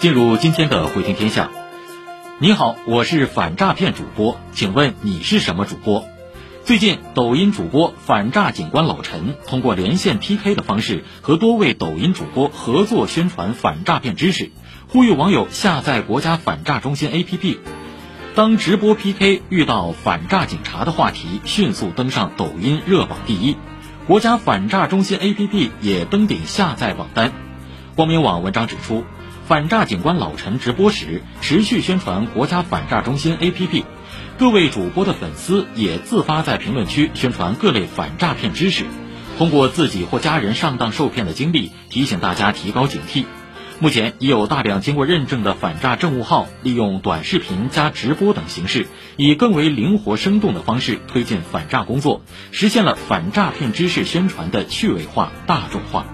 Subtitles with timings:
[0.00, 1.50] 进入今天的会听天下，
[2.38, 6.06] 你好，我是反诈骗主播，请问你是什么主播？
[6.64, 14.52] 最近，抖音主播反诈警官老陈通过连线 PK 的方式，和多位抖音主播合作宣传反诈骗知识，
[14.88, 17.58] 呼吁网友下载国家反诈中心 APP。
[18.34, 23.54] 当直播 PK 遇到反诈警察的话题，迅速登上抖音热榜第一，
[24.06, 27.32] 国家反诈中心 APP 也登顶下载榜单。
[27.96, 29.04] 光明网文章指出，
[29.50, 33.82] 反诈警官老陈直播时持续宣传国家反诈中心 APP。
[34.38, 38.84] 各位主播的粉丝也自发在评论区宣传各类反诈骗知识，
[39.38, 43.24] 通过自己或家人上当受骗的经历，提醒大家提高警惕。
[43.80, 48.86] 目前已有大量经过认证的反诈政务号，利用短视频加直播等形式，
[49.16, 52.22] 以更为灵活生动的方式推进反诈工作，
[52.52, 56.06] 实现了反诈骗知识宣传的趣味化、大众化。